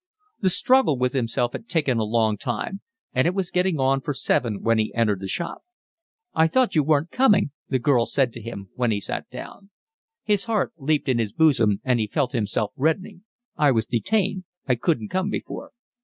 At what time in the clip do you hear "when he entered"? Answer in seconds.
4.63-5.19